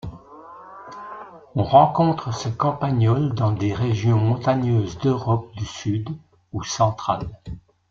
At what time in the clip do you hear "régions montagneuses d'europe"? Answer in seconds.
3.71-5.51